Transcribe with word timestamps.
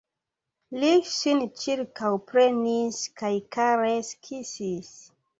Li 0.83 0.87
ŝin 1.09 1.41
ĉirkaŭprenis 1.63 3.01
kaj 3.21 3.31
karese 3.57 4.17
kisis. 4.29 4.89